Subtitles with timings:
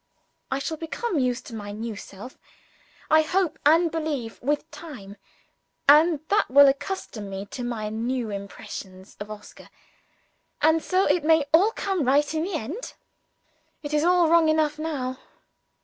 [0.49, 2.39] I shall become used to my new self,
[3.11, 5.15] I hope and believe, with time
[5.87, 9.69] and that will accustom me to my new impressions of Oscar
[10.59, 12.95] and so it may all come right in the end.
[13.83, 15.19] It is all wrong enough now.